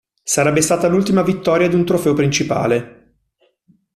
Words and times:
Sarebbe 0.23 0.63
stata 0.63 0.87
l'ultima 0.87 1.21
vittoria 1.21 1.67
di 1.67 1.75
un 1.75 1.85
trofeo 1.85 2.15
principale. 2.15 3.17